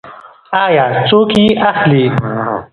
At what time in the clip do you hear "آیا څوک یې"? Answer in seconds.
0.65-1.45